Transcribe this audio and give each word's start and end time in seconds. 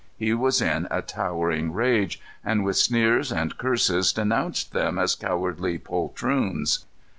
He 0.17 0.33
was 0.33 0.63
in 0.63 0.87
a 0.89 1.03
towering 1.03 1.73
rage, 1.73 2.19
and 2.43 2.65
with 2.65 2.75
sneers 2.75 3.31
and 3.31 3.55
curses 3.59 4.11
denounced 4.11 4.71
them 4.73 4.97
as 4.97 5.13
cowardly 5.13 5.77
poltroons. 5.77 6.85